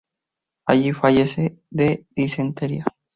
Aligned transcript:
Allí 0.65 0.93
fallece 0.93 1.59
de 1.69 2.07
disentería. 2.15 2.85